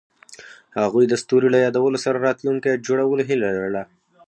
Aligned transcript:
هغوی 0.85 1.05
د 1.07 1.13
ستوري 1.21 1.47
له 1.51 1.59
یادونو 1.65 1.97
سره 2.05 2.23
راتلونکی 2.27 2.81
جوړولو 2.85 3.21
هیله 3.29 3.47
لرله. 3.57 3.83